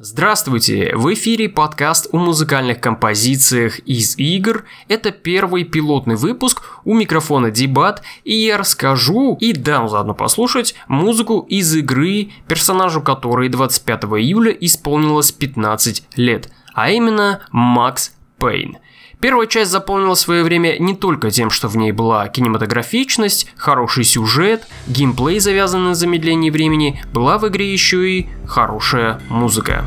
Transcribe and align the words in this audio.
Здравствуйте! 0.00 0.92
В 0.94 1.12
эфире 1.14 1.48
подкаст 1.48 2.06
о 2.12 2.18
музыкальных 2.18 2.80
композициях 2.80 3.80
из 3.80 4.16
игр. 4.16 4.64
Это 4.86 5.10
первый 5.10 5.64
пилотный 5.64 6.14
выпуск, 6.14 6.62
у 6.84 6.94
микрофона 6.94 7.50
дебат, 7.50 8.04
и 8.22 8.32
я 8.32 8.58
расскажу 8.58 9.36
и 9.40 9.52
дам 9.52 9.88
заодно 9.88 10.14
послушать 10.14 10.76
музыку 10.86 11.44
из 11.48 11.74
игры, 11.74 12.30
персонажу 12.46 13.02
которой 13.02 13.48
25 13.48 14.04
июля 14.04 14.52
исполнилось 14.52 15.32
15 15.32 16.04
лет, 16.14 16.48
а 16.74 16.92
именно 16.92 17.40
Макс 17.50 18.12
Пейн– 18.38 18.78
Первая 19.20 19.48
часть 19.48 19.72
заполнила 19.72 20.14
свое 20.14 20.44
время 20.44 20.78
не 20.78 20.94
только 20.94 21.30
тем, 21.30 21.50
что 21.50 21.66
в 21.66 21.76
ней 21.76 21.90
была 21.90 22.28
кинематографичность, 22.28 23.52
хороший 23.56 24.04
сюжет, 24.04 24.66
геймплей, 24.86 25.40
завязанный 25.40 25.88
на 25.88 25.94
замедлении 25.94 26.50
времени, 26.50 27.02
была 27.12 27.38
в 27.38 27.48
игре 27.48 27.72
еще 27.72 28.08
и 28.08 28.28
хорошая 28.46 29.20
музыка. 29.28 29.84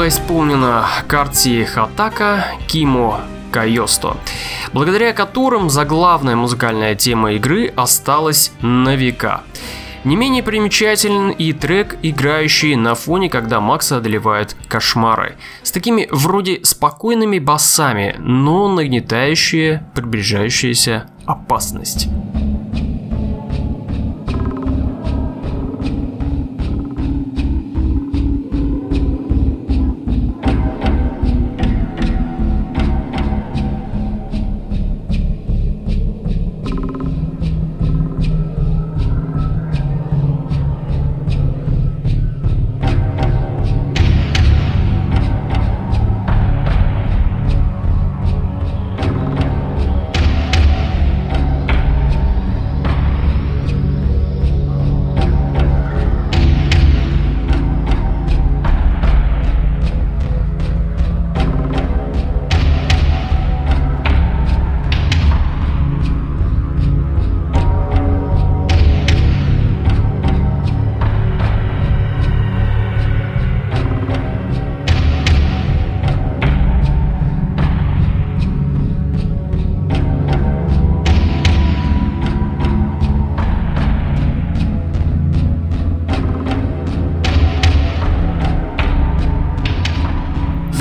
Была 0.00 0.08
исполнена 0.08 0.86
Карти 1.08 1.62
Хатака, 1.64 2.46
Кимо 2.66 3.20
Кайосто, 3.52 4.16
благодаря 4.72 5.12
которым 5.12 5.68
заглавная 5.68 6.36
музыкальная 6.36 6.94
тема 6.94 7.32
игры 7.32 7.70
осталась 7.76 8.50
на 8.62 8.96
века. 8.96 9.42
Не 10.04 10.16
менее 10.16 10.42
примечателен 10.42 11.28
и 11.28 11.52
трек, 11.52 11.98
играющий 12.02 12.76
на 12.76 12.94
фоне, 12.94 13.28
когда 13.28 13.60
Макса 13.60 13.98
одолевают 13.98 14.56
кошмары. 14.68 15.36
С 15.62 15.70
такими 15.70 16.08
вроде 16.10 16.64
спокойными 16.64 17.38
басами, 17.38 18.16
но 18.18 18.72
нагнетающие 18.74 19.86
приближающаяся 19.94 21.10
опасность. 21.26 22.08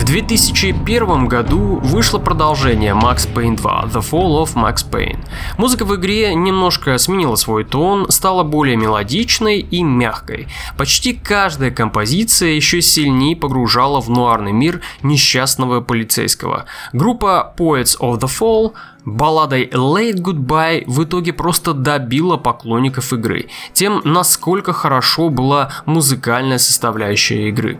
2001 0.10 1.28
году 1.28 1.80
вышло 1.84 2.18
продолжение 2.18 2.94
Max 2.96 3.32
Payne 3.32 3.56
2 3.56 3.90
The 3.94 4.02
Fall 4.02 4.44
of 4.44 4.56
Max 4.56 4.78
Payne. 4.90 5.20
Музыка 5.60 5.86
в 5.86 5.96
игре 5.96 6.34
немножко 6.34 6.98
сменила 6.98 7.36
свой 7.36 7.64
тон, 7.64 8.10
стала 8.10 8.42
более 8.42 8.76
мелодичной 8.76 9.60
и 9.60 9.84
мягкой. 9.84 10.48
Почти 10.80 11.14
каждая 11.14 11.70
композиция 11.70 12.54
еще 12.54 12.82
сильнее 12.82 13.36
погружала 13.36 14.02
в 14.02 14.10
нуарный 14.10 14.52
мир 14.52 14.82
несчастного 15.04 15.80
полицейского. 15.82 16.66
Группа 16.92 17.54
Poets 17.56 18.00
of 18.00 18.20
the 18.20 18.28
Fall 18.28 18.74
Балладой 19.06 19.70
Late 19.72 20.24
Goodbye 20.24 20.86
в 20.88 21.04
итоге 21.04 21.34
просто 21.34 21.74
добила 21.74 22.38
поклонников 22.38 23.14
игры, 23.14 23.50
тем 23.74 24.02
насколько 24.04 24.74
хорошо 24.74 25.30
была 25.30 25.72
музыкальная 25.86 26.58
составляющая 26.58 27.50
игры. 27.50 27.80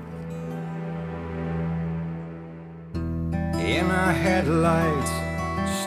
Headlights 4.60 5.12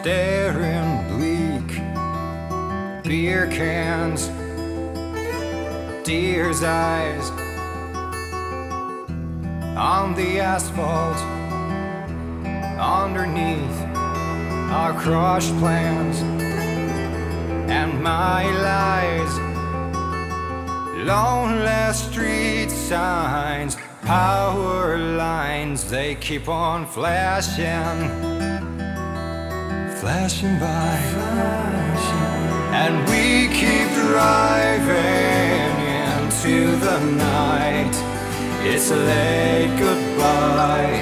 staring 0.00 1.08
bleak. 1.08 1.68
Beer 3.04 3.46
cans, 3.48 4.28
deer's 6.06 6.62
eyes 6.62 7.30
on 9.76 10.14
the 10.14 10.40
asphalt 10.40 11.18
underneath 12.78 13.78
our 14.72 14.94
crushed 14.94 15.54
plans 15.58 16.20
and 17.70 18.02
my 18.02 18.44
lies. 18.68 19.32
Lonely 21.06 21.92
street 21.92 22.70
signs 22.70 23.76
Power 24.02 24.98
lines, 24.98 25.88
they 25.88 26.16
keep 26.16 26.48
on 26.48 26.86
flashing, 26.86 28.51
flashing 30.02 30.58
by. 30.58 30.98
And 32.82 32.94
we 33.08 33.46
keep 33.60 33.88
driving 34.10 35.70
into 36.02 36.76
the 36.86 36.98
night. 37.30 37.94
It's 38.64 38.90
a 38.90 38.96
late 38.96 39.72
goodbye, 39.78 40.98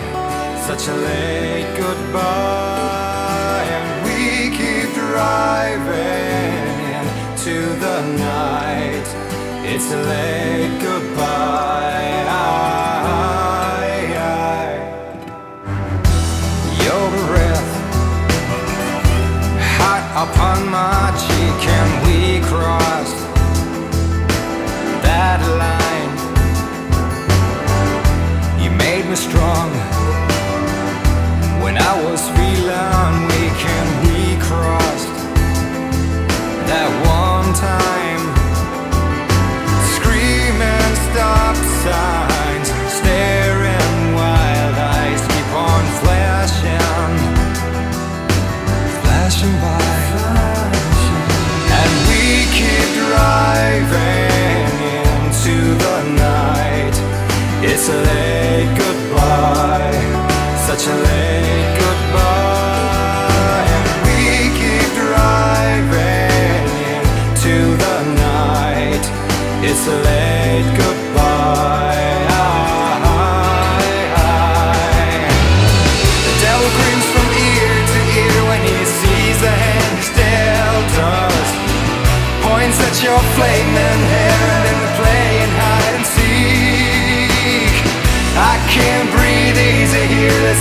such 0.69 0.85
a 0.89 0.97
late 1.09 1.71
goodbye. 1.79 3.65
And 3.79 3.89
we 4.07 4.19
keep 4.61 4.89
driving 4.93 6.61
into 7.01 7.57
the 7.85 7.99
night. 8.19 9.09
It's 9.73 9.91
a 9.91 10.01
late 10.13 10.73
goodbye. 10.73 10.90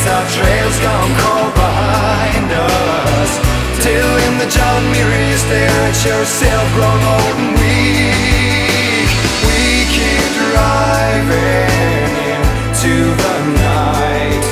Here, 0.03 0.13
our 0.13 0.25
trail's 0.29 0.79
gone 0.79 1.13
cold 1.19 1.53
behind 1.53 2.51
us. 2.51 3.39
Till 3.83 4.17
in 4.27 4.37
the 4.37 4.47
John 4.47 4.83
you 4.95 5.37
stare 5.37 5.69
at 5.87 6.05
yourself 6.05 6.73
grown 6.75 7.01
old 7.15 7.37
and 7.39 7.53
weak. 7.59 9.09
We 9.47 9.85
keep 9.95 10.23
driving 10.39 12.11
into 12.31 12.95
the 13.23 13.35
night. 13.59 14.45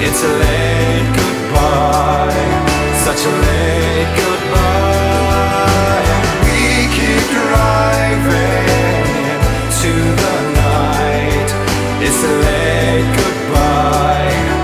It's 0.00 0.22
a 0.22 0.32
late 0.44 1.10
goodbye, 1.18 2.48
such 3.04 3.22
a 3.26 3.32
late 3.46 4.10
goodbye. 4.22 6.06
We 6.46 6.86
keep 6.96 7.22
driving 7.34 8.66
into 9.46 9.92
the 10.22 10.36
night. 10.54 11.50
It's 12.00 12.20
a 12.22 12.32
late 12.46 13.10
goodbye, 13.18 14.57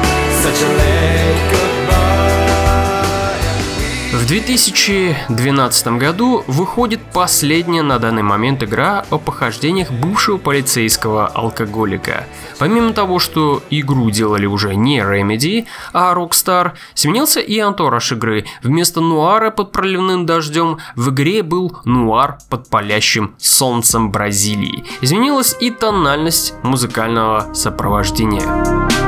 В 4.25 4.27
2012 4.27 5.87
году 5.99 6.45
выходит 6.47 7.01
последняя 7.13 7.83
на 7.83 7.99
данный 7.99 8.23
момент 8.23 8.63
игра 8.63 9.05
о 9.11 9.19
похождениях 9.19 9.91
бывшего 9.91 10.39
полицейского 10.39 11.27
алкоголика. 11.27 12.25
Помимо 12.59 12.95
того, 12.95 13.19
что 13.19 13.63
игру 13.69 14.11
делали 14.11 14.47
уже 14.47 14.77
не 14.77 15.01
Remedy, 15.01 15.67
а 15.93 16.15
Rockstar, 16.15 16.73
сменился 16.95 17.41
и 17.41 17.59
антураж 17.59 18.13
игры. 18.13 18.47
Вместо 18.63 19.03
нуара 19.03 19.51
под 19.51 19.73
проливным 19.73 20.25
дождем 20.25 20.79
в 20.97 21.11
игре 21.11 21.43
был 21.43 21.77
нуар 21.85 22.39
под 22.49 22.71
палящим 22.71 23.35
солнцем 23.37 24.11
Бразилии. 24.11 24.85
Изменилась 25.03 25.55
и 25.61 25.71
тональность 25.71 26.55
музыкального 26.63 27.53
сопровождения. 27.53 29.04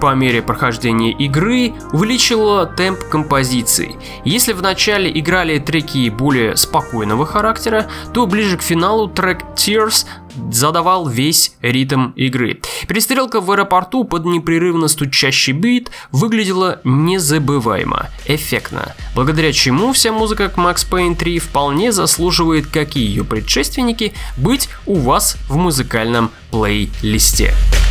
По 0.00 0.14
мере 0.14 0.42
прохождения 0.42 1.10
игры 1.10 1.72
увеличила 1.92 2.66
темп 2.66 3.00
композиции. 3.10 3.96
Если 4.24 4.52
в 4.52 4.62
начале 4.62 5.10
играли 5.18 5.58
треки 5.58 6.08
более 6.08 6.56
спокойного 6.56 7.26
характера, 7.26 7.88
то 8.12 8.28
ближе 8.28 8.56
к 8.56 8.62
финалу 8.62 9.08
трек 9.08 9.42
Tears 9.56 10.06
задавал 10.52 11.08
весь 11.08 11.56
ритм 11.62 12.10
игры. 12.12 12.60
Перестрелка 12.86 13.40
в 13.40 13.50
аэропорту 13.50 14.04
под 14.04 14.24
непрерывно 14.24 14.86
стучащий 14.86 15.52
бит 15.52 15.90
выглядела 16.12 16.80
незабываемо, 16.84 18.06
эффектно, 18.26 18.94
благодаря 19.16 19.52
чему 19.52 19.92
вся 19.92 20.12
музыка 20.12 20.48
к 20.48 20.58
Max 20.58 20.86
Payne 20.88 21.16
3 21.16 21.40
вполне 21.40 21.90
заслуживает, 21.90 22.68
как 22.68 22.94
и 22.94 23.00
ее 23.00 23.24
предшественники, 23.24 24.14
быть 24.36 24.68
у 24.86 24.94
вас 24.94 25.38
в 25.48 25.56
музыкальном 25.56 26.30
плейлисте. 26.52 27.52
этом 27.52 27.83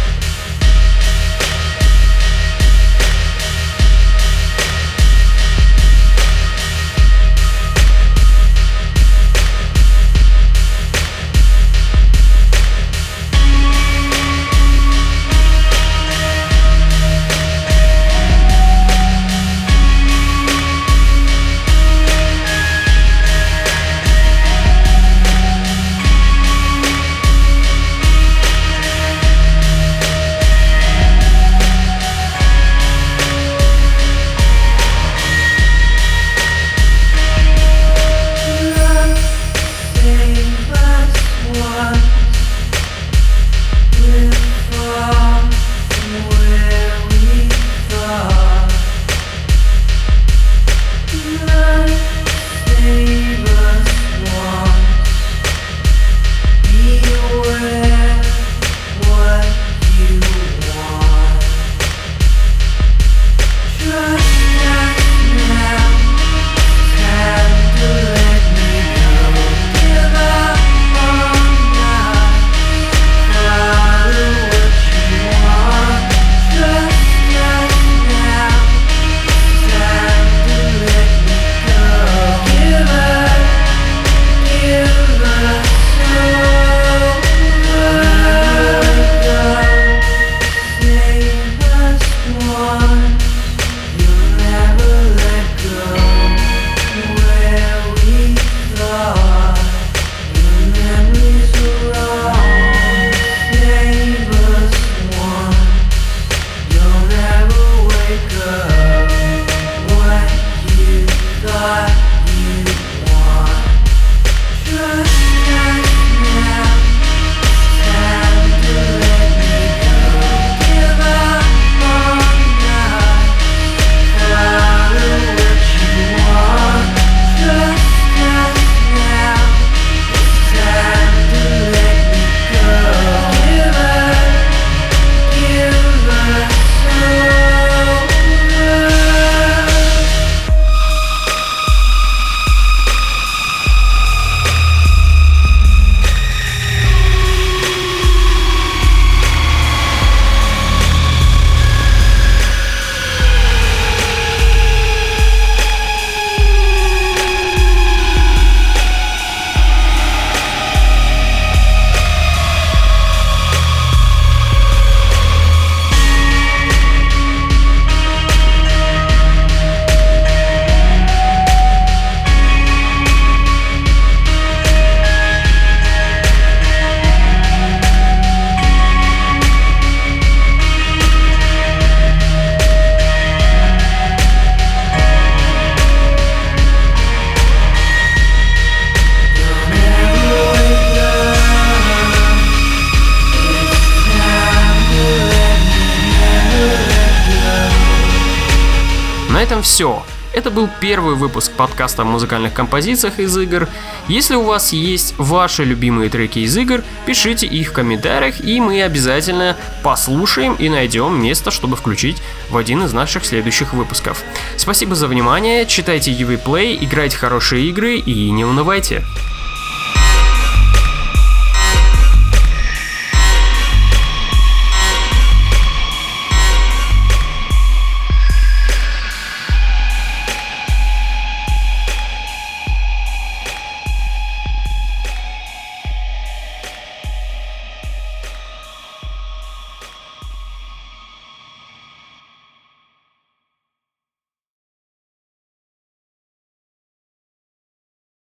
все. 199.64 200.04
Это 200.34 200.52
был 200.52 200.68
первый 200.82 201.16
выпуск 201.16 201.52
подкаста 201.54 202.02
о 202.02 202.06
музыкальных 202.06 202.54
композициях 202.54 203.20
из 203.20 203.38
игр. 203.38 203.70
Если 204.08 204.36
у 204.36 204.44
вас 204.44 204.74
есть 204.74 205.14
ваши 205.18 205.64
любимые 205.64 206.10
треки 206.10 206.40
из 206.40 206.58
игр, 206.58 206.84
пишите 207.06 207.48
их 207.48 207.70
в 207.70 207.72
комментариях, 207.72 208.42
и 208.42 208.60
мы 208.60 208.82
обязательно 208.84 209.56
послушаем 209.84 210.56
и 210.56 210.70
найдем 210.70 211.22
место, 211.22 211.50
чтобы 211.50 211.78
включить 211.78 212.22
в 212.50 212.58
один 212.58 212.84
из 212.84 212.94
наших 212.94 213.26
следующих 213.26 213.74
выпусков. 213.74 214.24
Спасибо 214.58 214.96
за 214.96 215.08
внимание, 215.08 215.66
читайте 215.66 216.12
UV 216.12 216.44
Play, 216.44 216.78
играйте 216.82 217.16
хорошие 217.16 217.70
игры 217.70 217.98
и 217.98 218.32
не 218.32 218.44
унывайте. 218.44 219.04